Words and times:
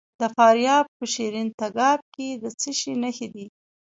د 0.21 0.21
فاریاب 0.35 0.85
په 0.97 1.05
شیرین 1.13 1.47
تګاب 1.59 1.99
کې 2.13 2.27
د 2.41 2.45
څه 2.59 2.69
شي 2.79 2.93
نښې 3.01 3.27
دي؟ 3.33 3.45